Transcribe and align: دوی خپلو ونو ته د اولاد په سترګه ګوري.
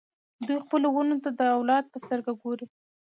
دوی 0.45 0.57
خپلو 0.65 0.87
ونو 0.91 1.15
ته 1.23 1.29
د 1.39 1.41
اولاد 1.57 1.83
په 1.93 1.97
سترګه 2.03 2.31
ګوري. 2.41 2.65